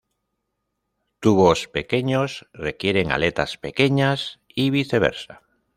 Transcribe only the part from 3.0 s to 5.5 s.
aletas pequeñas y viceversa.